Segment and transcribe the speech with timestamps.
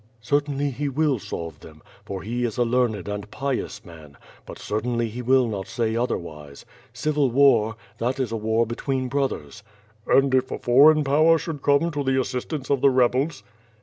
[0.23, 5.09] "Certainly he will solve them, for he is a learned and pious man; but certainly
[5.09, 6.65] he will not say otherwise.
[6.91, 9.61] Civil war, that it a war between brothers."
[10.07, 13.43] "And if a foreign power should come to the assistance of the rebels!"